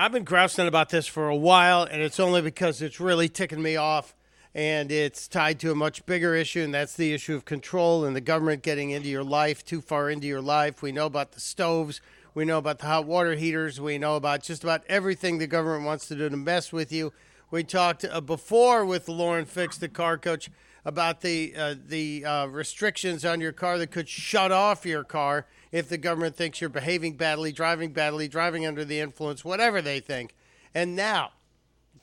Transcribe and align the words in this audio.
I've 0.00 0.12
been 0.12 0.24
grousing 0.24 0.66
about 0.66 0.88
this 0.88 1.06
for 1.06 1.28
a 1.28 1.36
while, 1.36 1.82
and 1.82 2.00
it's 2.00 2.18
only 2.18 2.40
because 2.40 2.80
it's 2.80 3.00
really 3.00 3.28
ticking 3.28 3.60
me 3.60 3.76
off. 3.76 4.14
And 4.54 4.90
it's 4.90 5.28
tied 5.28 5.60
to 5.60 5.72
a 5.72 5.74
much 5.74 6.06
bigger 6.06 6.34
issue, 6.34 6.62
and 6.62 6.72
that's 6.72 6.94
the 6.94 7.12
issue 7.12 7.36
of 7.36 7.44
control 7.44 8.06
and 8.06 8.16
the 8.16 8.22
government 8.22 8.62
getting 8.62 8.92
into 8.92 9.10
your 9.10 9.22
life, 9.22 9.62
too 9.62 9.82
far 9.82 10.08
into 10.08 10.26
your 10.26 10.40
life. 10.40 10.80
We 10.80 10.90
know 10.90 11.04
about 11.04 11.32
the 11.32 11.40
stoves, 11.40 12.00
we 12.34 12.46
know 12.46 12.56
about 12.56 12.78
the 12.78 12.86
hot 12.86 13.04
water 13.04 13.34
heaters, 13.34 13.78
we 13.78 13.98
know 13.98 14.16
about 14.16 14.42
just 14.42 14.64
about 14.64 14.84
everything 14.88 15.36
the 15.36 15.46
government 15.46 15.84
wants 15.84 16.08
to 16.08 16.14
do 16.14 16.30
to 16.30 16.36
mess 16.36 16.72
with 16.72 16.90
you. 16.90 17.12
We 17.50 17.64
talked 17.64 18.04
uh, 18.04 18.20
before 18.20 18.84
with 18.84 19.08
Lauren 19.08 19.44
Fix, 19.44 19.76
the 19.76 19.88
car 19.88 20.16
coach, 20.16 20.50
about 20.84 21.20
the 21.20 21.52
uh, 21.56 21.74
the 21.84 22.24
uh, 22.24 22.46
restrictions 22.46 23.24
on 23.24 23.40
your 23.40 23.52
car 23.52 23.76
that 23.78 23.90
could 23.90 24.08
shut 24.08 24.52
off 24.52 24.86
your 24.86 25.04
car 25.04 25.46
if 25.72 25.88
the 25.88 25.98
government 25.98 26.36
thinks 26.36 26.60
you're 26.60 26.70
behaving 26.70 27.16
badly, 27.16 27.52
driving 27.52 27.92
badly, 27.92 28.28
driving 28.28 28.64
under 28.64 28.84
the 28.84 29.00
influence, 29.00 29.44
whatever 29.44 29.82
they 29.82 30.00
think. 30.00 30.34
And 30.74 30.94
now, 30.94 31.32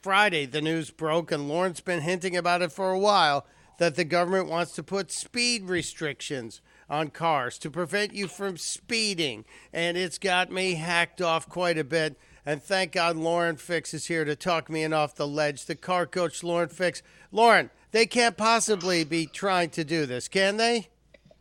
Friday, 0.01 0.45
the 0.45 0.61
news 0.61 0.91
broke, 0.91 1.31
and 1.31 1.47
Lauren's 1.47 1.81
been 1.81 2.01
hinting 2.01 2.35
about 2.35 2.61
it 2.61 2.71
for 2.71 2.91
a 2.91 2.99
while 2.99 3.45
that 3.77 3.95
the 3.95 4.03
government 4.03 4.49
wants 4.49 4.73
to 4.73 4.83
put 4.83 5.11
speed 5.11 5.63
restrictions 5.63 6.61
on 6.89 7.09
cars 7.09 7.57
to 7.59 7.69
prevent 7.69 8.13
you 8.13 8.27
from 8.27 8.57
speeding. 8.57 9.45
And 9.71 9.97
it's 9.97 10.17
got 10.17 10.51
me 10.51 10.75
hacked 10.75 11.21
off 11.21 11.47
quite 11.47 11.77
a 11.77 11.83
bit. 11.83 12.17
And 12.47 12.63
thank 12.63 12.93
God 12.93 13.17
Lauren 13.17 13.57
Fix 13.57 13.93
is 13.93 14.05
here 14.05 14.23
to 14.23 14.33
talk 14.33 14.69
me 14.69 14.81
in 14.81 14.93
off 14.93 15.13
the 15.13 15.27
ledge. 15.27 15.65
The 15.65 15.75
car 15.75 16.05
coach, 16.05 16.45
Lauren 16.45 16.69
Fix. 16.69 17.03
Lauren, 17.29 17.69
they 17.91 18.05
can't 18.05 18.37
possibly 18.37 19.03
be 19.03 19.25
trying 19.25 19.69
to 19.71 19.83
do 19.83 20.05
this, 20.05 20.29
can 20.29 20.55
they? 20.55 20.87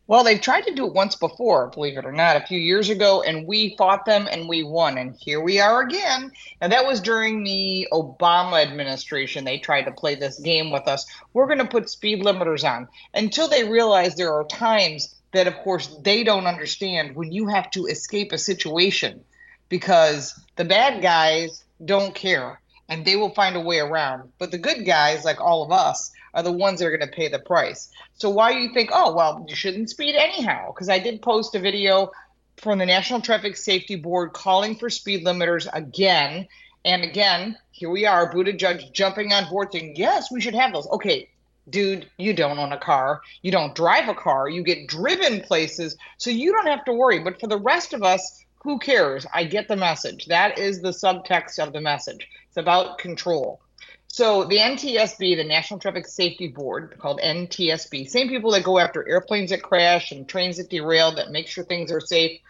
Well, 0.09 0.24
they've 0.24 0.41
tried 0.41 0.62
to 0.62 0.74
do 0.74 0.84
it 0.84 0.95
once 0.95 1.14
before, 1.14 1.69
believe 1.69 1.97
it 1.97 2.05
or 2.05 2.11
not, 2.11 2.34
a 2.34 2.45
few 2.45 2.59
years 2.59 2.88
ago, 2.88 3.23
and 3.23 3.47
we 3.47 3.77
fought 3.77 4.05
them 4.05 4.27
and 4.28 4.48
we 4.48 4.64
won. 4.64 4.98
And 4.98 5.14
here 5.14 5.41
we 5.41 5.61
are 5.61 5.80
again. 5.83 6.33
And 6.61 6.73
that 6.73 6.88
was 6.88 7.00
during 7.00 7.45
the 7.45 7.86
Obama 7.92 8.61
administration. 8.61 9.45
They 9.45 9.58
tried 9.58 9.83
to 9.83 9.92
play 9.92 10.17
this 10.17 10.41
game 10.41 10.73
with 10.73 10.89
us. 10.89 11.06
We're 11.34 11.47
going 11.47 11.61
to 11.61 11.67
put 11.67 11.89
speed 11.89 12.25
limiters 12.25 12.69
on 12.69 12.89
until 13.14 13.47
they 13.47 13.62
realize 13.62 14.17
there 14.17 14.34
are 14.34 14.45
times 14.48 15.14
that, 15.30 15.47
of 15.47 15.55
course, 15.58 15.86
they 16.02 16.25
don't 16.25 16.48
understand 16.48 17.14
when 17.14 17.30
you 17.30 17.47
have 17.47 17.70
to 17.70 17.86
escape 17.86 18.33
a 18.33 18.39
situation 18.39 19.23
because 19.69 20.34
the 20.56 20.64
bad 20.64 21.02
guys 21.02 21.64
don't 21.84 22.14
care 22.14 22.60
and 22.88 23.04
they 23.04 23.16
will 23.16 23.34
find 23.34 23.56
a 23.56 23.60
way 23.60 23.78
around. 23.78 24.32
But 24.38 24.50
the 24.50 24.58
good 24.58 24.84
guys, 24.86 25.24
like 25.24 25.40
all 25.40 25.64
of 25.64 25.72
us, 25.72 26.12
are 26.34 26.42
the 26.42 26.52
ones 26.52 26.80
that 26.80 26.86
are 26.86 26.96
going 26.96 27.08
to 27.08 27.16
pay 27.16 27.28
the 27.28 27.38
price. 27.38 27.90
So 28.14 28.30
why 28.30 28.50
you 28.50 28.72
think, 28.72 28.90
oh 28.92 29.14
well, 29.14 29.44
you 29.48 29.56
shouldn't 29.56 29.90
speed 29.90 30.14
anyhow? 30.14 30.72
Because 30.72 30.88
I 30.88 30.98
did 30.98 31.22
post 31.22 31.54
a 31.54 31.58
video 31.58 32.10
from 32.58 32.78
the 32.78 32.86
National 32.86 33.20
Traffic 33.20 33.56
Safety 33.56 33.96
Board 33.96 34.32
calling 34.32 34.77
for 34.77 34.88
speed 34.90 35.24
limiters 35.24 35.66
again 35.72 36.46
and 36.84 37.02
again. 37.02 37.56
Here 37.72 37.90
we 37.90 38.06
are, 38.06 38.32
Buttigieg 38.32 38.92
jumping 38.92 39.32
on 39.32 39.48
board, 39.50 39.72
saying 39.72 39.94
yes, 39.96 40.30
we 40.30 40.40
should 40.40 40.54
have 40.54 40.72
those. 40.72 40.86
Okay, 40.88 41.28
dude, 41.68 42.08
you 42.16 42.32
don't 42.32 42.58
own 42.58 42.72
a 42.72 42.78
car, 42.78 43.20
you 43.42 43.50
don't 43.50 43.74
drive 43.74 44.08
a 44.08 44.14
car, 44.14 44.48
you 44.48 44.62
get 44.62 44.88
driven 44.88 45.40
places, 45.40 45.96
so 46.16 46.30
you 46.30 46.52
don't 46.52 46.68
have 46.68 46.84
to 46.84 46.92
worry. 46.92 47.18
But 47.18 47.40
for 47.40 47.48
the 47.48 47.58
rest 47.58 47.92
of 47.92 48.02
us, 48.02 48.44
who 48.67 48.81
cares? 48.81 49.25
I 49.33 49.45
get 49.45 49.69
the 49.69 49.77
message. 49.77 50.27
That 50.27 50.59
is 50.59 50.81
the 50.81 50.91
subtext 50.91 51.61
of 51.61 51.72
the 51.72 51.81
message. 51.81 52.28
It's 52.48 52.56
about 52.56 52.98
control. 52.98 53.61
So 54.08 54.42
the 54.42 54.58
NTSB, 54.58 55.36
the 55.36 55.45
National 55.45 55.78
Traffic 55.78 56.08
Safety 56.08 56.48
Board, 56.48 56.97
called 56.98 57.20
NTSB, 57.20 58.08
same 58.08 58.28
people 58.28 58.50
that 58.50 58.64
go 58.64 58.81
after 58.81 59.08
airplanes 59.08 59.50
that 59.50 59.62
crash 59.62 60.11
and 60.11 60.28
trains 60.28 60.56
that 60.56 60.69
derail, 60.69 61.14
that 61.14 61.31
make 61.31 61.47
sure 61.47 61.62
things 61.62 61.92
are 61.92 62.00
safe, 62.00 62.41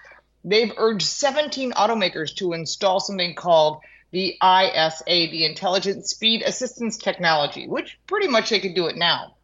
they've 0.43 0.73
urged 0.79 1.07
17 1.07 1.73
automakers 1.73 2.35
to 2.37 2.55
install 2.55 2.99
something 2.99 3.35
called 3.35 3.81
the 4.11 4.39
ISA, 4.43 5.05
the 5.05 5.45
Intelligent 5.45 6.07
Speed 6.07 6.41
Assistance 6.47 6.97
Technology, 6.97 7.69
which 7.69 7.99
pretty 8.07 8.29
much 8.29 8.49
they 8.49 8.61
could 8.61 8.75
do 8.75 8.87
it 8.87 8.97
now. 8.97 9.35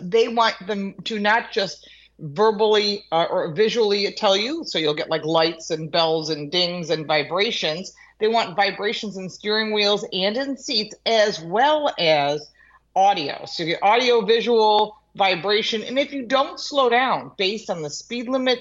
They 0.00 0.28
want 0.28 0.54
them 0.66 0.94
to 1.04 1.18
not 1.18 1.52
just 1.52 1.86
verbally 2.18 3.04
uh, 3.10 3.26
or 3.30 3.52
visually 3.52 4.10
tell 4.12 4.36
you, 4.36 4.64
so 4.64 4.78
you'll 4.78 4.94
get 4.94 5.10
like 5.10 5.24
lights 5.24 5.70
and 5.70 5.90
bells 5.90 6.30
and 6.30 6.50
dings 6.50 6.90
and 6.90 7.06
vibrations 7.06 7.92
they 8.22 8.28
want 8.28 8.54
vibrations 8.54 9.16
in 9.16 9.28
steering 9.28 9.72
wheels 9.72 10.06
and 10.12 10.36
in 10.36 10.56
seats, 10.56 10.94
as 11.04 11.40
well 11.40 11.92
as 11.98 12.52
audio. 12.94 13.44
So 13.46 13.64
you 13.64 13.70
get 13.70 13.82
audio, 13.82 14.20
visual, 14.24 14.96
vibration. 15.16 15.82
And 15.82 15.98
if 15.98 16.12
you 16.12 16.22
don't 16.22 16.60
slow 16.60 16.88
down 16.88 17.32
based 17.36 17.68
on 17.68 17.82
the 17.82 17.90
speed 17.90 18.28
limit, 18.28 18.60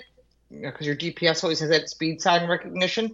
because 0.49 0.87
your 0.87 0.95
GPS 0.95 1.43
always 1.43 1.59
has 1.59 1.69
that 1.69 1.91
speed 1.91 2.23
sign 2.23 2.49
recognition, 2.49 3.13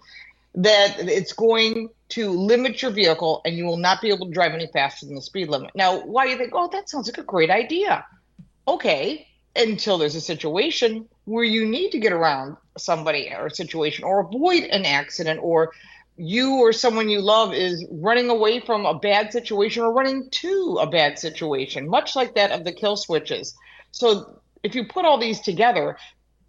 that 0.55 0.95
it's 0.99 1.33
going 1.33 1.89
to 2.09 2.29
limit 2.29 2.81
your 2.81 2.91
vehicle 2.91 3.41
and 3.43 3.57
you 3.57 3.65
will 3.65 3.75
not 3.75 4.01
be 4.01 4.07
able 4.07 4.27
to 4.27 4.31
drive 4.31 4.53
any 4.53 4.67
faster 4.67 5.05
than 5.05 5.15
the 5.15 5.21
speed 5.21 5.49
limit. 5.49 5.71
Now, 5.75 5.99
why 5.99 6.27
you 6.27 6.37
think, 6.37 6.53
oh, 6.55 6.69
that 6.71 6.89
sounds 6.89 7.09
like 7.09 7.17
a 7.17 7.23
great 7.23 7.49
idea? 7.49 8.05
Okay, 8.69 9.27
until 9.57 9.97
there's 9.97 10.15
a 10.15 10.21
situation 10.21 11.07
where 11.25 11.43
you 11.43 11.65
need 11.65 11.91
to 11.91 11.99
get 11.99 12.13
around 12.13 12.57
somebody 12.77 13.31
or 13.33 13.47
a 13.47 13.51
situation 13.51 14.03
or 14.03 14.21
avoid 14.21 14.63
an 14.63 14.85
accident 14.85 15.39
or 15.41 15.71
you 16.17 16.55
or 16.55 16.73
someone 16.73 17.09
you 17.09 17.21
love 17.21 17.53
is 17.53 17.85
running 17.91 18.29
away 18.29 18.59
from 18.59 18.85
a 18.85 18.97
bad 18.97 19.31
situation 19.31 19.83
or 19.83 19.93
running 19.93 20.29
to 20.31 20.79
a 20.81 20.87
bad 20.87 21.19
situation, 21.19 21.87
much 21.87 22.15
like 22.15 22.35
that 22.35 22.51
of 22.51 22.63
the 22.63 22.71
kill 22.71 22.97
switches. 22.97 23.55
So 23.91 24.39
if 24.63 24.73
you 24.73 24.85
put 24.85 25.05
all 25.05 25.19
these 25.19 25.39
together, 25.41 25.97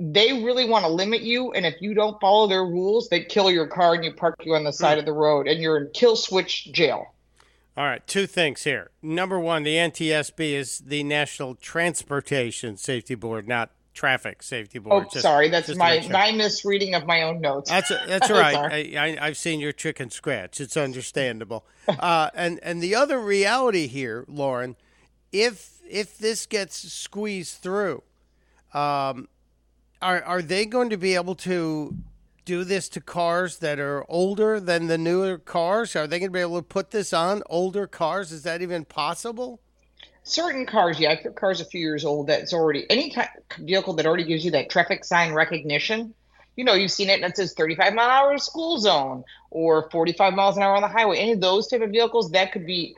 they 0.00 0.42
really 0.42 0.68
want 0.68 0.84
to 0.84 0.90
limit 0.90 1.22
you. 1.22 1.52
And 1.52 1.66
if 1.66 1.74
you 1.80 1.92
don't 1.92 2.20
follow 2.20 2.48
their 2.48 2.64
rules, 2.64 3.08
they 3.08 3.24
kill 3.24 3.50
your 3.50 3.66
car 3.66 3.94
and 3.94 4.04
you 4.04 4.12
park 4.12 4.36
you 4.44 4.54
on 4.54 4.64
the 4.64 4.72
side 4.72 4.96
mm. 4.96 5.00
of 5.00 5.06
the 5.06 5.12
road 5.12 5.48
and 5.48 5.60
you're 5.60 5.76
in 5.76 5.90
kill 5.92 6.16
switch 6.16 6.72
jail. 6.72 7.14
All 7.78 7.84
right, 7.84 8.04
two 8.08 8.26
things 8.26 8.64
here. 8.64 8.90
Number 9.02 9.38
one, 9.38 9.62
the 9.62 9.76
NTSB 9.76 10.52
is 10.52 10.80
the 10.80 11.04
National 11.04 11.54
Transportation 11.54 12.76
Safety 12.76 13.14
Board, 13.14 13.46
not 13.46 13.70
traffic 13.94 14.42
safety 14.42 14.80
board. 14.80 15.04
Oh, 15.06 15.10
just, 15.12 15.22
sorry, 15.22 15.48
that's 15.48 15.72
my 15.76 16.00
sure. 16.00 16.10
my 16.10 16.32
misreading 16.32 16.96
of 16.96 17.06
my 17.06 17.22
own 17.22 17.40
notes. 17.40 17.70
That's 17.70 17.88
that's 18.08 18.32
all 18.32 18.40
right. 18.40 18.96
I, 18.96 19.26
have 19.26 19.36
seen 19.36 19.60
your 19.60 19.70
chicken 19.70 20.10
scratch. 20.10 20.60
It's 20.60 20.76
understandable. 20.76 21.66
uh, 21.86 22.30
and 22.34 22.58
and 22.64 22.82
the 22.82 22.96
other 22.96 23.20
reality 23.20 23.86
here, 23.86 24.24
Lauren, 24.26 24.74
if 25.30 25.78
if 25.88 26.18
this 26.18 26.46
gets 26.46 26.92
squeezed 26.92 27.58
through, 27.58 28.02
um, 28.74 29.28
are 30.02 30.20
are 30.24 30.42
they 30.42 30.66
going 30.66 30.90
to 30.90 30.96
be 30.96 31.14
able 31.14 31.36
to 31.36 31.94
do 32.48 32.64
this 32.64 32.88
to 32.88 33.00
cars 33.00 33.58
that 33.58 33.78
are 33.78 34.04
older 34.08 34.58
than 34.58 34.86
the 34.86 34.96
newer 34.96 35.36
cars? 35.36 35.94
Are 35.94 36.06
they 36.06 36.18
going 36.18 36.30
to 36.30 36.32
be 36.32 36.40
able 36.40 36.58
to 36.58 36.62
put 36.62 36.90
this 36.90 37.12
on 37.12 37.42
older 37.50 37.86
cars? 37.86 38.32
Is 38.32 38.42
that 38.44 38.62
even 38.62 38.86
possible? 38.86 39.60
certain 40.28 40.66
cars, 40.66 41.00
yeah, 41.00 41.16
car's 41.16 41.60
a 41.60 41.64
few 41.64 41.80
years 41.80 42.04
old, 42.04 42.26
that's 42.26 42.52
already 42.52 42.86
any 42.90 43.14
vehicle 43.60 43.94
that 43.94 44.06
already 44.06 44.24
gives 44.24 44.44
you 44.44 44.50
that 44.50 44.68
traffic 44.68 45.04
sign 45.04 45.32
recognition. 45.32 46.12
You 46.56 46.64
know, 46.64 46.74
you've 46.74 46.90
seen 46.90 47.08
it 47.08 47.22
it 47.22 47.36
says 47.36 47.54
35 47.54 47.94
mile 47.94 48.06
an 48.06 48.10
hour 48.10 48.38
school 48.38 48.78
zone 48.78 49.24
or 49.50 49.88
45 49.90 50.34
miles 50.34 50.56
an 50.56 50.62
hour 50.62 50.74
on 50.74 50.82
the 50.82 50.88
highway. 50.88 51.18
Any 51.18 51.32
of 51.32 51.40
those 51.40 51.68
type 51.68 51.80
of 51.80 51.90
vehicles 51.90 52.32
that 52.32 52.52
could 52.52 52.66
be 52.66 52.94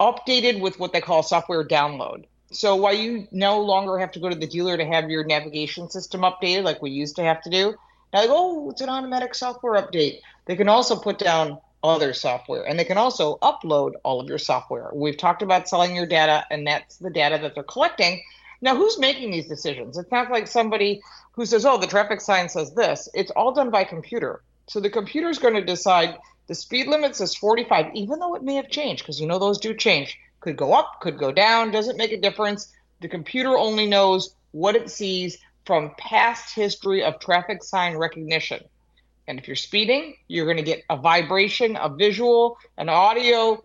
updated 0.00 0.60
with 0.60 0.80
what 0.80 0.92
they 0.92 1.00
call 1.00 1.22
software 1.22 1.64
download. 1.64 2.24
So 2.50 2.74
while 2.74 2.94
you 2.94 3.28
no 3.30 3.60
longer 3.60 3.98
have 3.98 4.12
to 4.12 4.18
go 4.18 4.28
to 4.28 4.34
the 4.34 4.46
dealer 4.46 4.76
to 4.76 4.84
have 4.84 5.10
your 5.10 5.24
navigation 5.24 5.88
system 5.90 6.22
updated 6.22 6.64
like 6.64 6.80
we 6.82 6.90
used 6.90 7.16
to 7.16 7.22
have 7.22 7.42
to 7.42 7.50
do, 7.50 7.74
now 8.12 8.24
oh, 8.28 8.70
it's 8.70 8.80
an 8.80 8.88
automatic 8.88 9.34
software 9.34 9.80
update. 9.80 10.20
They 10.46 10.56
can 10.56 10.68
also 10.68 10.96
put 10.96 11.18
down 11.18 11.58
other 11.82 12.12
software. 12.12 12.66
And 12.66 12.78
they 12.78 12.84
can 12.84 12.98
also 12.98 13.36
upload 13.42 13.92
all 14.02 14.20
of 14.20 14.28
your 14.28 14.38
software. 14.38 14.90
We've 14.92 15.16
talked 15.16 15.42
about 15.42 15.68
selling 15.68 15.94
your 15.94 16.06
data, 16.06 16.44
and 16.50 16.66
that's 16.66 16.96
the 16.96 17.10
data 17.10 17.38
that 17.42 17.54
they're 17.54 17.64
collecting. 17.64 18.22
Now, 18.60 18.74
who's 18.74 18.98
making 18.98 19.30
these 19.30 19.48
decisions? 19.48 19.98
It's 19.98 20.10
not 20.10 20.30
like 20.30 20.46
somebody 20.46 21.02
who 21.32 21.46
says, 21.46 21.66
oh, 21.66 21.78
the 21.78 21.86
traffic 21.86 22.20
sign 22.20 22.48
says 22.48 22.74
this. 22.74 23.08
It's 23.14 23.30
all 23.32 23.52
done 23.52 23.70
by 23.70 23.84
computer. 23.84 24.42
So 24.66 24.80
the 24.80 24.90
computer 24.90 25.28
is 25.28 25.38
going 25.38 25.54
to 25.54 25.64
decide 25.64 26.16
the 26.46 26.54
speed 26.54 26.86
limit 26.86 27.16
says 27.16 27.34
45, 27.34 27.94
even 27.94 28.18
though 28.18 28.34
it 28.34 28.42
may 28.42 28.54
have 28.54 28.70
changed, 28.70 29.02
because 29.02 29.20
you 29.20 29.26
know 29.26 29.38
those 29.38 29.58
do 29.58 29.74
change. 29.74 30.18
Could 30.40 30.56
go 30.56 30.72
up, 30.72 31.00
could 31.00 31.18
go 31.18 31.32
down, 31.32 31.70
doesn't 31.70 31.96
make 31.96 32.12
a 32.12 32.20
difference. 32.20 32.72
The 33.00 33.08
computer 33.08 33.56
only 33.56 33.86
knows 33.86 34.34
what 34.52 34.76
it 34.76 34.90
sees 34.90 35.38
from 35.66 35.94
past 35.98 36.54
history 36.54 37.02
of 37.02 37.18
traffic 37.18 37.62
sign 37.62 37.96
recognition. 37.96 38.62
And 39.28 39.38
if 39.38 39.48
you're 39.48 39.56
speeding, 39.56 40.16
you're 40.28 40.46
going 40.46 40.56
to 40.56 40.62
get 40.62 40.84
a 40.88 40.96
vibration, 40.96 41.76
a 41.76 41.88
visual, 41.88 42.58
an 42.78 42.88
audio. 42.88 43.62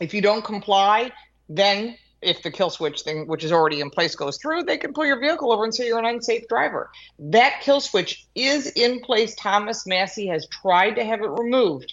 If 0.00 0.12
you 0.12 0.20
don't 0.20 0.44
comply, 0.44 1.12
then 1.48 1.96
if 2.20 2.42
the 2.42 2.50
kill 2.50 2.70
switch 2.70 3.02
thing, 3.02 3.26
which 3.26 3.44
is 3.44 3.52
already 3.52 3.80
in 3.80 3.90
place, 3.90 4.14
goes 4.14 4.38
through, 4.38 4.64
they 4.64 4.78
can 4.78 4.92
pull 4.92 5.06
your 5.06 5.20
vehicle 5.20 5.52
over 5.52 5.64
and 5.64 5.74
say 5.74 5.86
you're 5.86 5.98
an 5.98 6.04
unsafe 6.04 6.48
driver. 6.48 6.90
That 7.18 7.60
kill 7.62 7.80
switch 7.80 8.26
is 8.34 8.68
in 8.68 9.00
place. 9.00 9.34
Thomas 9.36 9.86
Massie 9.86 10.28
has 10.28 10.46
tried 10.48 10.92
to 10.94 11.04
have 11.04 11.20
it 11.20 11.28
removed, 11.28 11.92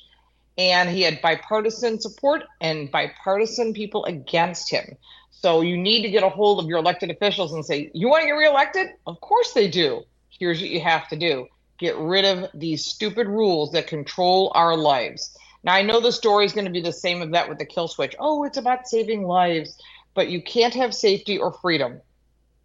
and 0.57 0.89
he 0.89 1.01
had 1.01 1.21
bipartisan 1.21 1.99
support 1.99 2.43
and 2.61 2.91
bipartisan 2.91 3.73
people 3.73 4.05
against 4.05 4.69
him. 4.71 4.97
So 5.41 5.61
you 5.61 5.77
need 5.77 6.01
to 6.01 6.09
get 6.09 6.23
a 6.23 6.29
hold 6.29 6.59
of 6.59 6.67
your 6.67 6.79
elected 6.79 7.09
officials 7.09 7.53
and 7.53 7.65
say, 7.65 7.89
You 7.93 8.09
want 8.09 8.23
to 8.23 8.27
get 8.27 8.33
reelected? 8.33 8.87
Of 9.07 9.21
course 9.21 9.53
they 9.53 9.69
do. 9.69 10.03
Here's 10.37 10.59
what 10.59 10.69
you 10.69 10.81
have 10.81 11.07
to 11.09 11.15
do 11.15 11.47
get 11.77 11.95
rid 11.97 12.25
of 12.25 12.49
these 12.53 12.85
stupid 12.85 13.25
rules 13.25 13.71
that 13.71 13.87
control 13.87 14.51
our 14.53 14.75
lives. 14.75 15.33
Now, 15.63 15.75
I 15.75 15.81
know 15.81 16.01
the 16.01 16.11
story 16.11 16.43
is 16.45 16.51
going 16.51 16.65
to 16.65 16.71
be 16.71 16.81
the 16.81 16.91
same 16.91 17.21
of 17.21 17.31
that 17.31 17.47
with 17.47 17.57
the 17.57 17.65
kill 17.65 17.87
switch. 17.87 18.13
Oh, 18.19 18.43
it's 18.43 18.57
about 18.57 18.85
saving 18.89 19.23
lives, 19.23 19.81
but 20.13 20.29
you 20.29 20.41
can't 20.41 20.73
have 20.73 20.93
safety 20.93 21.37
or 21.37 21.53
freedom. 21.53 22.01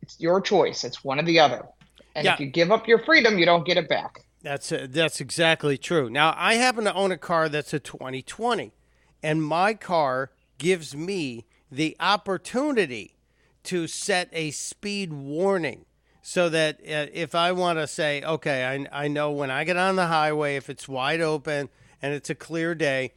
It's 0.03 0.19
your 0.19 0.41
choice. 0.41 0.83
It's 0.83 1.05
one 1.05 1.21
or 1.21 1.23
the 1.23 1.39
other. 1.39 1.65
And 2.17 2.25
Yeah. 2.25 2.35
if 2.35 2.41
you 2.41 2.47
give 2.47 2.73
up 2.73 2.89
your 2.89 2.99
freedom, 2.99 3.39
you 3.39 3.47
don't 3.47 3.65
get 3.65 3.77
it 3.77 3.89
back. 3.89 4.25
That's 4.43 4.73
uh, 4.73 4.89
that's 4.91 5.21
exactly 5.21 5.79
true. 5.79 6.11
Now 6.11 6.35
I 6.37 6.55
happen 6.55 6.85
to 6.85 6.93
own 6.93 7.13
a 7.13 7.17
car 7.17 7.49
that's 7.49 7.73
a 7.73 7.79
2020, 7.79 8.73
and 9.23 9.43
my 9.43 9.75
car 9.75 10.33
gives 10.59 10.95
me 10.95 11.47
the 11.71 11.97
opportunity 12.01 13.17
to 13.65 13.87
set 13.87 14.29
a 14.33 14.51
speed 14.51 15.13
warning, 15.13 15.87
so 16.23 16.49
that 16.49 16.77
uh, 16.81 17.07
if 17.13 17.35
I 17.35 17.53
want 17.53 17.79
to 17.79 17.87
say, 17.87 18.23
okay, 18.23 18.65
I 18.93 19.05
I 19.05 19.09
know 19.09 19.31
when 19.31 19.51
I 19.51 19.65
get 19.65 19.77
on 19.77 19.97
the 19.97 20.07
highway, 20.07 20.57
if 20.57 20.69
it's 20.71 20.89
wide 20.89 21.21
open 21.21 21.69
and 22.03 22.13
it's 22.15 22.31
a 22.31 22.35
clear 22.35 22.75
day, 22.75 23.13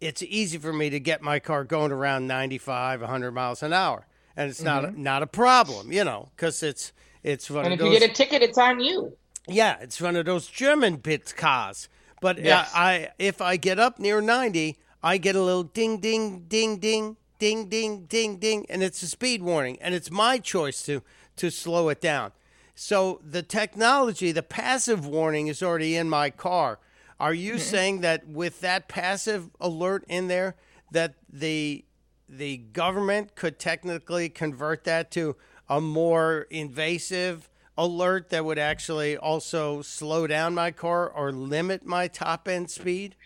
it's 0.00 0.22
easy 0.22 0.58
for 0.58 0.72
me 0.72 0.90
to 0.90 1.00
get 1.00 1.22
my 1.22 1.38
car 1.40 1.64
going 1.64 1.90
around 1.92 2.26
95, 2.28 3.00
100 3.00 3.32
miles 3.32 3.62
an 3.62 3.72
hour, 3.72 4.06
and 4.36 4.48
it's 4.50 4.62
not 4.62 4.96
not 4.96 5.22
a 5.22 5.26
problem, 5.26 5.90
you 5.92 6.04
know, 6.04 6.30
because 6.36 6.62
it's 6.62 6.92
it's 7.24 7.50
one 7.50 7.64
And 7.64 7.74
if 7.74 7.80
those. 7.80 7.92
you 7.92 7.98
get 8.00 8.10
a 8.10 8.12
ticket, 8.14 8.42
it's 8.42 8.58
on 8.58 8.80
you. 8.80 9.16
Yeah, 9.48 9.76
it's 9.80 10.00
one 10.00 10.14
of 10.14 10.26
those 10.26 10.46
German 10.46 10.96
bit 10.96 11.34
cars. 11.36 11.88
But 12.20 12.38
uh, 12.38 12.42
Yes. 12.42 12.70
I, 12.74 13.08
if 13.18 13.40
I 13.40 13.56
get 13.56 13.78
up 13.78 13.98
near 13.98 14.20
90, 14.20 14.76
I 15.02 15.16
get 15.18 15.36
a 15.36 15.42
little 15.42 15.62
ding, 15.62 15.98
ding, 16.00 16.44
ding, 16.48 16.78
ding, 16.78 17.16
ding, 17.38 17.68
ding, 17.68 18.04
ding, 18.06 18.38
ding, 18.38 18.66
and 18.68 18.82
it's 18.82 19.02
a 19.02 19.08
speed 19.08 19.42
warning, 19.42 19.78
and 19.80 19.94
it's 19.94 20.10
my 20.10 20.38
choice 20.38 20.82
to 20.82 21.02
to 21.36 21.50
slow 21.50 21.88
it 21.88 22.00
down. 22.00 22.32
So 22.74 23.20
the 23.24 23.42
technology, 23.42 24.32
the 24.32 24.42
passive 24.42 25.06
warning, 25.06 25.48
is 25.48 25.62
already 25.62 25.96
in 25.96 26.08
my 26.08 26.30
car. 26.30 26.78
Are 27.20 27.34
you 27.34 27.54
Mm-hmm. 27.54 27.58
saying 27.58 28.00
that 28.02 28.26
with 28.28 28.60
that 28.60 28.88
passive 28.88 29.50
alert 29.60 30.04
in 30.08 30.28
there, 30.28 30.56
that 30.90 31.14
the 31.28 31.84
the 32.28 32.58
government 32.58 33.34
could 33.34 33.58
technically 33.58 34.28
convert 34.28 34.84
that 34.84 35.10
to 35.12 35.36
a 35.68 35.80
more 35.80 36.46
invasive 36.50 37.48
alert 37.76 38.30
that 38.30 38.44
would 38.44 38.58
actually 38.58 39.16
also 39.16 39.80
slow 39.82 40.26
down 40.26 40.54
my 40.54 40.70
car 40.70 41.08
or 41.08 41.32
limit 41.32 41.84
my 41.86 42.08
top 42.08 42.48
end 42.48 42.70
speed? 42.70 43.16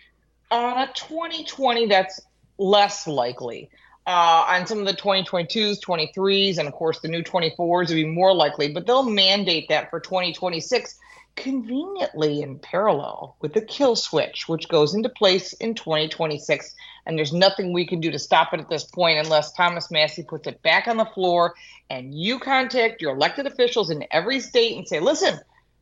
On 0.51 0.79
a 0.79 0.93
2020, 0.93 1.87
that's 1.87 2.21
less 2.59 3.07
likely. 3.07 3.71
Uh, 4.05 4.45
on 4.49 4.67
some 4.67 4.81
of 4.81 4.87
the 4.87 4.95
2022s, 4.95 5.79
23s, 5.81 6.59
and 6.59 6.67
of 6.67 6.75
course 6.75 6.99
the 7.01 7.09
new 7.09 7.23
24s 7.23 7.89
would 7.89 7.95
be 7.95 8.05
more 8.05 8.35
likely, 8.35 8.73
but 8.73 8.85
they'll 8.85 9.09
mandate 9.09 9.69
that 9.69 9.91
for 9.91 10.01
2026 10.01 10.99
conveniently 11.37 12.43
in 12.43 12.59
parallel 12.59 13.37
with 13.41 13.55
the 13.55 13.61
kill 13.61 13.97
switch, 13.97 14.49
which 14.49 14.69
goes 14.69 14.95
into 14.95 15.09
place 15.09 15.53
in 15.55 15.75
2026. 15.75 16.75
And 17.07 17.19
there's 17.19 17.33
nothing 17.33 17.73
we 17.73 17.87
can 17.87 18.01
do 18.01 18.11
to 18.11 18.19
stop 18.19 18.53
it 18.53 18.61
at 18.61 18.69
this 18.69 18.85
point 18.85 19.19
unless 19.19 19.53
Thomas 19.53 19.91
Massie 19.91 20.23
puts 20.23 20.47
it 20.47 20.63
back 20.63 20.89
on 20.89 20.97
the 20.97 21.07
floor 21.07 21.55
and 21.91 22.15
you 22.15 22.39
contact 22.39 23.01
your 23.01 23.15
elected 23.15 23.47
officials 23.47 23.91
in 23.91 24.05
every 24.11 24.41
state 24.41 24.77
and 24.77 24.87
say, 24.87 25.01
listen, 25.01 25.39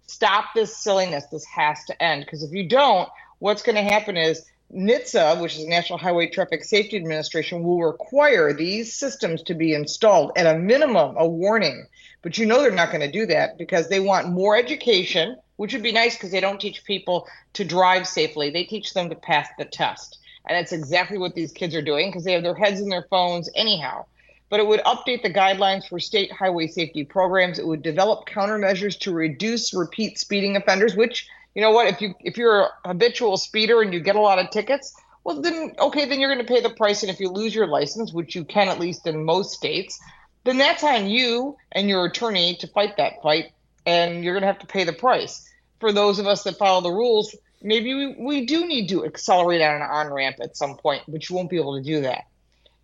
stop 0.06 0.46
this 0.54 0.76
silliness. 0.76 1.24
This 1.30 1.44
has 1.46 1.84
to 1.86 2.02
end. 2.02 2.24
Because 2.24 2.42
if 2.42 2.52
you 2.52 2.68
don't, 2.68 3.08
what's 3.38 3.62
going 3.62 3.76
to 3.76 3.82
happen 3.82 4.16
is 4.16 4.44
NHTSA, 4.74 5.40
which 5.40 5.56
is 5.56 5.64
the 5.64 5.68
National 5.68 5.98
Highway 5.98 6.28
Traffic 6.28 6.62
Safety 6.62 6.96
Administration, 6.96 7.64
will 7.64 7.82
require 7.82 8.52
these 8.52 8.94
systems 8.94 9.42
to 9.42 9.54
be 9.54 9.74
installed 9.74 10.30
at 10.36 10.46
a 10.46 10.58
minimum, 10.58 11.16
a 11.18 11.26
warning. 11.26 11.86
But 12.22 12.38
you 12.38 12.46
know 12.46 12.60
they're 12.60 12.70
not 12.70 12.92
going 12.92 13.00
to 13.00 13.10
do 13.10 13.26
that 13.26 13.58
because 13.58 13.88
they 13.88 13.98
want 13.98 14.28
more 14.28 14.56
education, 14.56 15.36
which 15.56 15.72
would 15.72 15.82
be 15.82 15.90
nice 15.90 16.14
because 16.14 16.30
they 16.30 16.40
don't 16.40 16.60
teach 16.60 16.84
people 16.84 17.26
to 17.54 17.64
drive 17.64 18.06
safely. 18.06 18.50
They 18.50 18.64
teach 18.64 18.94
them 18.94 19.08
to 19.08 19.16
pass 19.16 19.48
the 19.58 19.64
test. 19.64 20.18
And 20.48 20.56
that's 20.56 20.72
exactly 20.72 21.18
what 21.18 21.34
these 21.34 21.52
kids 21.52 21.74
are 21.74 21.82
doing 21.82 22.08
because 22.08 22.24
they 22.24 22.32
have 22.32 22.42
their 22.44 22.54
heads 22.54 22.80
in 22.80 22.88
their 22.88 23.06
phones 23.10 23.50
anyhow. 23.56 24.06
But 24.50 24.60
it 24.60 24.66
would 24.66 24.80
update 24.80 25.22
the 25.22 25.32
guidelines 25.32 25.88
for 25.88 25.98
state 25.98 26.32
highway 26.32 26.68
safety 26.68 27.04
programs. 27.04 27.58
It 27.58 27.66
would 27.66 27.82
develop 27.82 28.28
countermeasures 28.28 28.98
to 29.00 29.12
reduce 29.12 29.74
repeat 29.74 30.18
speeding 30.18 30.56
offenders, 30.56 30.94
which 30.94 31.28
you 31.54 31.62
know 31.62 31.70
what? 31.70 31.88
If 31.88 32.00
you 32.00 32.14
if 32.20 32.36
you're 32.36 32.60
a 32.60 32.88
habitual 32.88 33.36
speeder 33.36 33.82
and 33.82 33.92
you 33.92 34.00
get 34.00 34.16
a 34.16 34.20
lot 34.20 34.38
of 34.38 34.50
tickets 34.50 34.94
well 35.24 35.40
then 35.42 35.74
okay 35.78 36.06
then 36.06 36.20
you're 36.20 36.32
going 36.32 36.44
to 36.44 36.52
pay 36.52 36.60
the 36.60 36.70
price. 36.70 37.02
And 37.02 37.10
if 37.10 37.20
you 37.20 37.28
lose 37.28 37.54
your 37.54 37.66
license 37.66 38.12
which 38.12 38.34
you 38.34 38.44
can 38.44 38.68
at 38.68 38.78
least 38.80 39.06
in 39.06 39.24
most 39.24 39.52
states 39.52 40.00
then 40.44 40.58
that's 40.58 40.84
on 40.84 41.08
you 41.08 41.56
and 41.72 41.88
your 41.88 42.06
attorney 42.06 42.56
to 42.56 42.66
fight 42.68 42.96
that 42.96 43.22
fight. 43.22 43.52
And 43.86 44.24
you're 44.24 44.34
going 44.34 44.42
to 44.42 44.46
have 44.46 44.60
to 44.60 44.66
pay 44.66 44.84
the 44.84 44.92
price. 44.92 45.46
For 45.80 45.92
those 45.92 46.18
of 46.18 46.26
us 46.26 46.44
that 46.44 46.58
follow 46.58 46.80
the 46.82 46.90
rules 46.90 47.34
maybe 47.62 47.94
we, 47.94 48.14
we 48.18 48.46
do 48.46 48.66
need 48.66 48.88
to 48.88 49.04
accelerate 49.04 49.60
on 49.60 49.76
an 49.76 49.82
on 49.82 50.12
ramp 50.12 50.36
at 50.40 50.56
some 50.56 50.76
point 50.76 51.02
but 51.08 51.28
you 51.28 51.36
won't 51.36 51.50
be 51.50 51.58
able 51.58 51.76
to 51.76 51.82
do 51.82 52.00
that. 52.02 52.26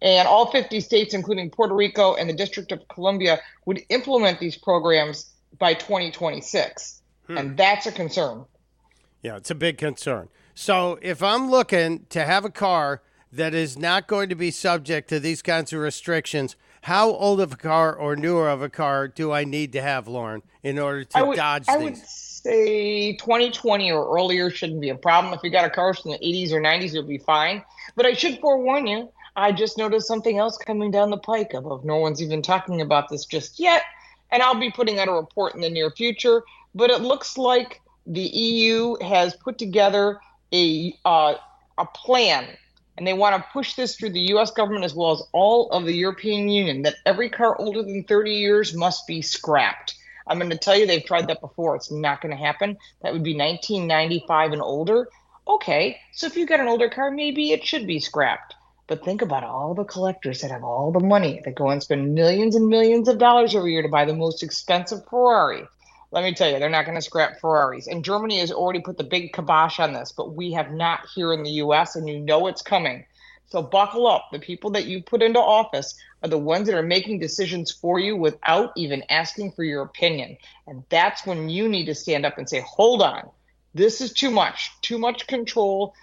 And 0.03 0.27
all 0.27 0.51
50 0.51 0.81
states 0.81 1.15
including 1.15 1.51
puerto 1.51 1.75
rico 1.75 2.15
and 2.17 2.29
the 2.29 2.35
district 2.35 2.73
of 2.73 2.87
columbia 2.89 3.39
would 3.65 3.81
implement 3.91 4.41
these 4.41 4.57
programs 4.57 5.31
by 5.59 5.73
2026 5.73 7.01
hmm. 7.29 7.39
and 7.39 7.57
that's 7.57 7.87
a 7.87 7.93
concern 7.93 8.45
Yeah, 9.23 9.37
it's 9.37 9.51
a 9.51 9.55
big 9.55 9.79
concern. 9.79 10.29
So 10.55 10.99
if 11.03 11.23
I'm 11.23 11.51
looking 11.51 12.07
to 12.11 12.25
have 12.25 12.45
a 12.45 12.51
car 12.51 13.03
that 13.33 13.55
is 13.55 13.77
not 13.77 14.07
going 14.07 14.29
to 14.29 14.35
be 14.35 14.51
subject 14.51 15.09
to 15.11 15.21
these 15.21 15.43
kinds 15.43 15.73
of 15.73 15.81
restrictions, 15.81 16.57
how 16.83 17.11
old 17.11 17.41
of 17.41 17.53
a 17.53 17.57
car 17.57 17.95
or 17.95 18.17
newer 18.17 18.49
of 18.49 18.63
a 18.63 18.69
car 18.69 19.09
do 19.09 19.33
I 19.33 19.45
need 19.45 19.73
to 19.73 19.83
have, 19.83 20.07
Lauren, 20.07 20.43
in 20.63 20.79
order 20.79 21.05
to 21.05 21.25
would, 21.25 21.37
dodge 21.37 21.65
I 21.69 21.79
these? 21.79 21.85
would 21.85 21.97
say 21.97 23.17
2020 23.17 23.91
or 23.91 24.17
earlier 24.17 24.51
shouldn't 24.51 24.81
be 24.81 24.91
a 24.91 24.95
problem. 24.95 25.35
If 25.35 25.41
you 25.43 25.51
got 25.51 25.65
a 25.65 25.71
car 25.71 25.93
from 25.95 26.13
the 26.13 26.19
80s 26.19 26.53
or 26.53 26.61
90s, 26.61 26.95
you'll 26.95 27.03
be 27.03 27.19
fine. 27.19 27.65
But 27.97 28.07
I 28.07 28.13
should 28.13 28.39
forewarn 28.39 28.87
you, 28.87 29.11
I 29.37 29.53
just 29.53 29.77
noticed 29.77 30.09
something 30.09 30.39
else 30.39 30.57
coming 30.57 30.91
down 30.91 31.11
the 31.11 31.19
pike. 31.19 31.53
Above, 31.53 31.85
no 31.85 31.97
one's 31.97 32.23
even 32.23 32.41
talking 32.41 32.81
about 32.81 33.09
this 33.11 33.27
just 33.27 33.61
yet, 33.61 33.83
and 34.31 34.43
I'll 34.43 34.59
be 34.59 34.71
putting 34.71 34.99
out 34.99 35.09
a 35.09 35.13
report 35.13 35.55
in 35.55 35.61
the 35.61 35.69
near 35.69 35.91
future. 35.91 36.43
But 36.75 36.91
it 36.91 37.03
looks 37.03 37.37
like 37.37 37.83
the 38.07 38.23
EU 38.23 38.97
has 39.03 39.35
put 39.35 39.59
together 39.59 40.21
a 40.53 40.97
uh, 41.05 41.35
a 41.79 41.87
plan, 41.87 42.47
and 42.97 43.07
they 43.07 43.13
want 43.13 43.37
to 43.37 43.49
push 43.53 43.75
this 43.75 43.97
through 43.97 44.11
the 44.11 44.29
U.S. 44.33 44.51
government 44.51 44.85
as 44.85 44.95
well 44.95 45.13
as 45.13 45.23
all 45.33 45.71
of 45.71 45.85
the 45.85 45.95
European 45.95 46.49
Union 46.49 46.83
that 46.83 46.97
every 47.05 47.29
car 47.29 47.57
older 47.59 47.83
than 47.83 48.05
30 48.05 48.33
years 48.33 48.75
must 48.75 49.07
be 49.07 49.21
scrapped. 49.23 49.95
I'm 50.27 50.39
going 50.39 50.51
to 50.51 50.59
tell 50.59 50.77
you 50.77 50.87
they've 50.87 51.05
tried 51.05 51.29
that 51.29 51.41
before. 51.41 51.77
It's 51.77 51.91
not 51.91 52.21
going 52.21 52.37
to 52.37 52.43
happen. 52.43 52.77
That 53.03 53.13
would 53.13 53.23
be 53.23 53.37
1995 53.37 54.53
and 54.53 54.63
older. 54.63 55.09
Okay, 55.47 55.99
so 56.13 56.27
if 56.27 56.37
you 56.37 56.47
got 56.47 56.61
an 56.61 56.67
older 56.67 56.89
car, 56.89 57.11
maybe 57.11 57.53
it 57.53 57.65
should 57.65 57.87
be 57.87 58.01
scrapped. 58.01 58.55
But 58.89 59.05
think 59.05 59.23
about 59.23 59.45
all 59.45 59.75
the 59.75 59.85
collectors 59.85 60.41
that 60.41 60.51
have 60.51 60.65
all 60.65 60.93
the 60.93 61.01
money 61.01 61.41
that 61.45 61.55
go 61.55 61.71
and 61.71 61.83
spend 61.83 62.15
millions 62.15 62.57
and 62.57 62.69
millions 62.69 63.09
of 63.09 63.19
dollars 63.19 63.55
every 63.55 63.73
year 63.73 63.83
to 63.83 63.89
buy 63.89 64.05
the 64.05 64.15
most 64.15 64.43
expensive 64.43 65.07
Ferrari. 65.09 65.63
Let 66.13 66.25
me 66.25 66.35
tell 66.35 66.51
you, 66.51 66.59
they're 66.59 66.69
not 66.69 66.85
going 66.85 66.97
to 66.97 67.03
scrap 67.03 67.41
Ferraris. 67.41 67.89
And 67.89 68.05
Germany 68.05 68.39
has 68.39 68.53
already 68.53 68.81
put 68.81 68.97
the 68.97 69.05
big 69.05 69.33
kibosh 69.33 69.81
on 69.81 69.93
this, 69.93 70.13
but 70.13 70.35
we 70.35 70.53
have 70.53 70.71
not 70.71 71.01
here 71.15 71.33
in 71.33 71.43
the 71.43 71.51
US, 71.63 71.97
and 71.97 72.09
you 72.09 72.21
know 72.21 72.47
it's 72.47 72.63
coming. 72.63 73.05
So 73.49 73.63
buckle 73.63 74.07
up. 74.07 74.29
The 74.33 74.39
people 74.39 74.71
that 74.71 74.87
you 74.87 75.03
put 75.03 75.23
into 75.23 75.41
office 75.41 75.97
are 76.23 76.29
the 76.29 76.39
ones 76.39 76.67
that 76.67 76.77
are 76.77 76.83
making 76.83 77.19
decisions 77.19 77.71
for 77.71 77.99
you 77.99 78.17
without 78.17 78.73
even 78.77 79.05
asking 79.09 79.53
for 79.53 79.65
your 79.65 79.83
opinion. 79.83 80.37
And 80.67 80.85
that's 80.89 81.27
when 81.27 81.49
you 81.49 81.69
need 81.69 81.87
to 81.87 81.95
stand 81.95 82.27
up 82.27 82.39
and 82.39 82.49
say, 82.49 82.61
hold 82.61 83.03
on, 83.03 83.29
this 83.75 84.01
is 84.01 84.13
too 84.13 84.31
much, 84.31 84.71
too 84.81 84.99
much 84.99 85.27
control. 85.27 85.95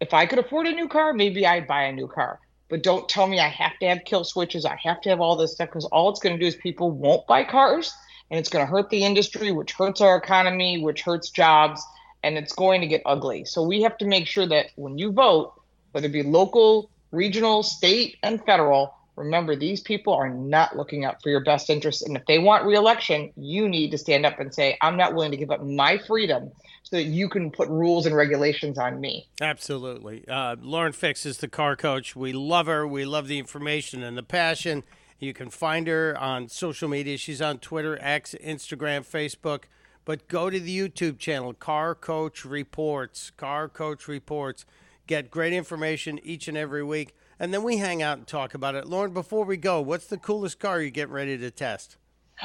If 0.00 0.14
I 0.14 0.26
could 0.26 0.38
afford 0.38 0.66
a 0.66 0.72
new 0.72 0.88
car, 0.88 1.12
maybe 1.12 1.46
I'd 1.46 1.66
buy 1.66 1.84
a 1.84 1.92
new 1.92 2.06
car. 2.06 2.40
But 2.68 2.82
don't 2.82 3.08
tell 3.08 3.26
me 3.26 3.40
I 3.40 3.48
have 3.48 3.78
to 3.80 3.86
have 3.86 4.04
kill 4.04 4.24
switches, 4.24 4.64
I 4.64 4.78
have 4.82 5.00
to 5.02 5.08
have 5.08 5.20
all 5.20 5.36
this 5.36 5.52
stuff, 5.52 5.68
because 5.68 5.86
all 5.86 6.10
it's 6.10 6.20
going 6.20 6.36
to 6.36 6.40
do 6.40 6.46
is 6.46 6.54
people 6.54 6.90
won't 6.90 7.26
buy 7.26 7.44
cars 7.44 7.94
and 8.30 8.38
it's 8.38 8.48
going 8.48 8.64
to 8.64 8.70
hurt 8.70 8.90
the 8.90 9.04
industry, 9.04 9.52
which 9.52 9.72
hurts 9.72 10.00
our 10.00 10.16
economy, 10.16 10.82
which 10.82 11.02
hurts 11.02 11.30
jobs, 11.30 11.82
and 12.22 12.36
it's 12.36 12.52
going 12.52 12.80
to 12.80 12.86
get 12.86 13.02
ugly. 13.06 13.44
So 13.44 13.62
we 13.62 13.82
have 13.82 13.96
to 13.98 14.06
make 14.06 14.26
sure 14.26 14.46
that 14.46 14.66
when 14.76 14.98
you 14.98 15.12
vote, 15.12 15.54
whether 15.92 16.06
it 16.06 16.12
be 16.12 16.22
local, 16.22 16.90
regional, 17.10 17.62
state, 17.62 18.16
and 18.22 18.44
federal, 18.44 18.94
remember 19.16 19.56
these 19.56 19.80
people 19.80 20.12
are 20.12 20.28
not 20.28 20.76
looking 20.76 21.04
out 21.04 21.22
for 21.22 21.30
your 21.30 21.40
best 21.42 21.70
interests. 21.70 22.02
And 22.02 22.16
if 22.16 22.26
they 22.26 22.38
want 22.38 22.64
reelection, 22.64 23.32
you 23.36 23.68
need 23.68 23.90
to 23.92 23.98
stand 23.98 24.26
up 24.26 24.38
and 24.38 24.54
say, 24.54 24.76
I'm 24.80 24.96
not 24.96 25.14
willing 25.14 25.30
to 25.30 25.36
give 25.36 25.50
up 25.50 25.64
my 25.64 25.98
freedom 25.98 26.50
so 26.82 26.96
that 26.96 27.04
you 27.04 27.28
can 27.28 27.50
put 27.50 27.68
rules 27.68 28.06
and 28.06 28.14
regulations 28.14 28.78
on 28.78 29.00
me. 29.00 29.28
Absolutely. 29.40 30.26
Uh, 30.28 30.56
Lauren 30.60 30.92
Fix 30.92 31.26
is 31.26 31.38
the 31.38 31.48
car 31.48 31.76
coach. 31.76 32.16
We 32.16 32.32
love 32.32 32.66
her. 32.66 32.86
We 32.86 33.04
love 33.04 33.28
the 33.28 33.38
information 33.38 34.02
and 34.02 34.16
the 34.16 34.22
passion. 34.22 34.84
You 35.18 35.32
can 35.32 35.50
find 35.50 35.86
her 35.88 36.16
on 36.18 36.48
social 36.48 36.88
media. 36.88 37.18
She's 37.18 37.42
on 37.42 37.58
Twitter, 37.58 37.98
X, 38.00 38.34
Instagram, 38.42 39.00
Facebook. 39.00 39.64
But 40.04 40.28
go 40.28 40.48
to 40.48 40.58
the 40.58 40.88
YouTube 40.88 41.18
channel, 41.18 41.52
Car 41.52 41.94
Coach 41.94 42.44
Reports. 42.44 43.30
Car 43.36 43.68
Coach 43.68 44.08
Reports. 44.08 44.64
Get 45.06 45.30
great 45.30 45.52
information 45.52 46.20
each 46.22 46.48
and 46.48 46.56
every 46.56 46.84
week. 46.84 47.14
And 47.40 47.52
then 47.52 47.62
we 47.62 47.78
hang 47.78 48.02
out 48.02 48.18
and 48.18 48.26
talk 48.26 48.54
about 48.54 48.74
it. 48.74 48.86
Lauren, 48.86 49.12
before 49.12 49.44
we 49.44 49.56
go, 49.56 49.80
what's 49.80 50.06
the 50.06 50.18
coolest 50.18 50.58
car 50.58 50.80
you're 50.80 50.90
getting 50.90 51.14
ready 51.14 51.36
to 51.36 51.50
test? 51.50 51.96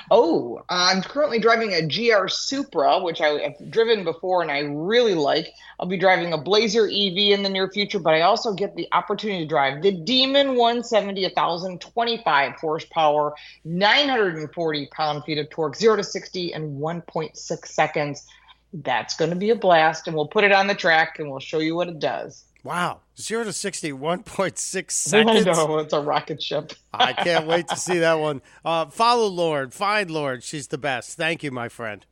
Oh, 0.09 0.63
I'm 0.69 1.01
currently 1.01 1.39
driving 1.39 1.73
a 1.73 1.87
GR 1.87 2.27
Supra, 2.27 3.01
which 3.01 3.21
I 3.21 3.29
have 3.39 3.71
driven 3.71 4.03
before 4.03 4.41
and 4.41 4.51
I 4.51 4.59
really 4.59 5.13
like. 5.13 5.53
I'll 5.79 5.87
be 5.87 5.97
driving 5.97 6.33
a 6.33 6.37
Blazer 6.37 6.85
EV 6.85 7.17
in 7.31 7.43
the 7.43 7.49
near 7.49 7.69
future, 7.69 7.99
but 7.99 8.13
I 8.13 8.21
also 8.21 8.53
get 8.53 8.75
the 8.75 8.87
opportunity 8.91 9.43
to 9.43 9.47
drive 9.47 9.81
the 9.81 9.91
Demon 9.91 10.55
170, 10.55 11.23
1025 11.23 12.53
horsepower, 12.53 13.33
940 13.65 14.87
pound 14.87 15.23
feet 15.25 15.37
of 15.37 15.49
torque, 15.49 15.75
0 15.75 15.97
to 15.97 16.03
60 16.03 16.53
in 16.53 16.79
1.6 16.79 17.65
seconds. 17.65 18.25
That's 18.73 19.15
going 19.15 19.29
to 19.29 19.35
be 19.35 19.51
a 19.51 19.55
blast, 19.55 20.07
and 20.07 20.15
we'll 20.15 20.27
put 20.27 20.43
it 20.43 20.51
on 20.51 20.67
the 20.67 20.75
track 20.75 21.19
and 21.19 21.29
we'll 21.29 21.39
show 21.39 21.59
you 21.59 21.75
what 21.75 21.89
it 21.89 21.99
does. 21.99 22.45
Wow. 22.63 23.01
Zero 23.19 23.43
to 23.43 23.53
60, 23.53 23.91
1.6 23.91 24.91
seconds. 24.91 25.47
I 25.47 25.51
know, 25.51 25.77
it's 25.79 25.93
a 25.93 25.99
rocket 25.99 26.41
ship. 26.41 26.73
I 26.93 27.13
can't 27.13 27.45
wait 27.45 27.67
to 27.67 27.75
see 27.75 27.99
that 27.99 28.15
one. 28.15 28.41
Uh, 28.63 28.85
follow 28.85 29.27
Lord, 29.27 29.73
find 29.73 30.09
Lord. 30.09 30.43
She's 30.43 30.67
the 30.67 30.77
best. 30.77 31.17
Thank 31.17 31.43
you, 31.43 31.51
my 31.51 31.69
friend. 31.69 32.05